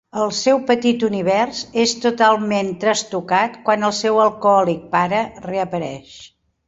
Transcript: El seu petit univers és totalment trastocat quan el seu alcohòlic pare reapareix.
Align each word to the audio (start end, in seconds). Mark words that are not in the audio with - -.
El 0.19 0.31
seu 0.35 0.59
petit 0.69 1.03
univers 1.07 1.59
és 1.83 1.93
totalment 2.05 2.71
trastocat 2.85 3.59
quan 3.69 3.87
el 3.91 3.95
seu 3.99 4.17
alcohòlic 4.25 4.85
pare 4.97 5.21
reapareix. 5.51 6.17